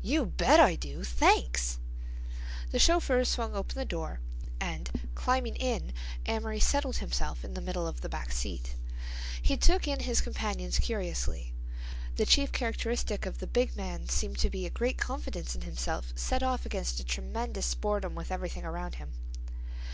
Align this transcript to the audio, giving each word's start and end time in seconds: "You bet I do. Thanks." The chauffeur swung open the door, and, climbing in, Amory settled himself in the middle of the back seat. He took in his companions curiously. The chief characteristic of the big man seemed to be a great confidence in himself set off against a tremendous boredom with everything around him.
"You 0.00 0.24
bet 0.24 0.60
I 0.60 0.76
do. 0.76 1.04
Thanks." 1.04 1.78
The 2.70 2.78
chauffeur 2.78 3.22
swung 3.26 3.54
open 3.54 3.74
the 3.76 3.84
door, 3.84 4.20
and, 4.58 4.88
climbing 5.14 5.56
in, 5.56 5.92
Amory 6.24 6.58
settled 6.58 6.96
himself 6.96 7.44
in 7.44 7.52
the 7.52 7.60
middle 7.60 7.86
of 7.86 8.00
the 8.00 8.08
back 8.08 8.32
seat. 8.32 8.76
He 9.42 9.58
took 9.58 9.86
in 9.86 10.00
his 10.00 10.22
companions 10.22 10.78
curiously. 10.78 11.52
The 12.16 12.24
chief 12.24 12.50
characteristic 12.50 13.26
of 13.26 13.40
the 13.40 13.46
big 13.46 13.76
man 13.76 14.08
seemed 14.08 14.38
to 14.38 14.48
be 14.48 14.64
a 14.64 14.70
great 14.70 14.96
confidence 14.96 15.54
in 15.54 15.60
himself 15.60 16.14
set 16.16 16.42
off 16.42 16.64
against 16.64 16.98
a 17.00 17.04
tremendous 17.04 17.74
boredom 17.74 18.14
with 18.14 18.32
everything 18.32 18.64
around 18.64 18.94
him. 18.94 19.12